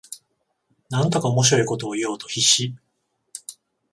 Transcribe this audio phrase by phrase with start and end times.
[0.89, 2.75] なんとか面白いことを言おうと必死